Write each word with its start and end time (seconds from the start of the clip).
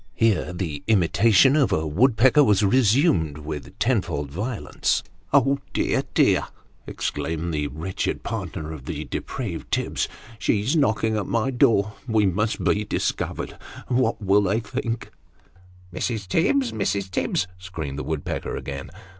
(Here 0.15 0.51
the 0.51 0.83
imitation 0.87 1.55
of 1.55 1.71
a 1.71 1.85
woodpecker 1.85 2.43
was 2.43 2.63
resumed 2.63 3.37
with 3.37 3.77
tenfold 3.77 4.31
violence.)" 4.31 5.03
Oh, 5.31 5.59
dear 5.73 6.01
dear!" 6.15 6.47
exclaimed 6.87 7.53
the 7.53 7.67
wretched 7.67 8.23
partner 8.23 8.71
of 8.73 8.85
the 8.85 9.03
depraved 9.05 9.69
Denouement. 9.69 10.07
233 10.39 10.39
Tibbs. 10.39 10.39
"She's 10.43 10.75
knocking 10.75 11.17
at 11.17 11.27
my 11.27 11.51
door. 11.51 11.93
We 12.07 12.25
must 12.25 12.63
be 12.63 12.83
discovered! 12.83 13.55
What 13.89 14.19
will 14.19 14.41
they 14.41 14.59
think?"" 14.61 15.11
Mrs. 15.93 16.27
Tibbs! 16.27 16.71
Mrs. 16.71 17.11
Tibbs!" 17.11 17.45
screamed 17.59 17.99
the 17.99 18.03
woodpecker 18.03 18.55
again. 18.55 18.89